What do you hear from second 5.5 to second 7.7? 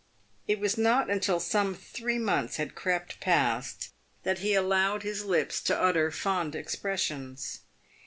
to utter fond expressions.